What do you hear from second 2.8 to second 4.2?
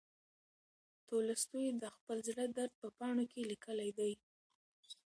په پاڼو کې لیکلی دی.